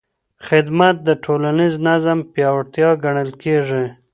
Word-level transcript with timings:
خدمت 0.47 0.95
د 1.07 1.09
ټولنیز 1.23 1.73
نظم 1.87 2.19
پیاوړتیا 2.33 2.89
ګڼل 3.03 3.29
کېږي. 3.43 3.85